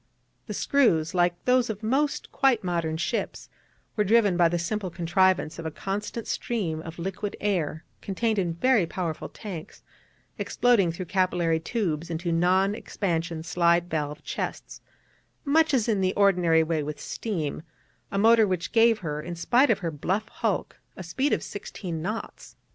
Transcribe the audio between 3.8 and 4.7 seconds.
were driven by the